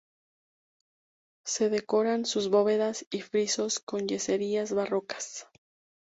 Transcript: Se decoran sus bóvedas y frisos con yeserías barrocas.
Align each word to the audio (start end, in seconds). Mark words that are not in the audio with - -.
Se 1.45 1.69
decoran 1.69 2.25
sus 2.25 2.49
bóvedas 2.49 3.05
y 3.11 3.21
frisos 3.21 3.79
con 3.79 4.07
yeserías 4.07 4.73
barrocas. 4.73 5.47